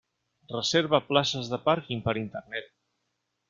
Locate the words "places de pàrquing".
1.11-2.03